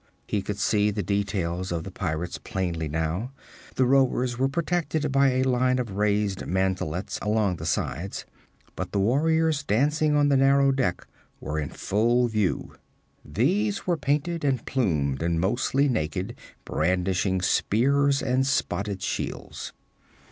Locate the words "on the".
10.15-10.35